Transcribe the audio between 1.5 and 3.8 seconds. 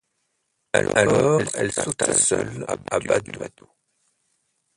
elle sauta seule à bas du bateau.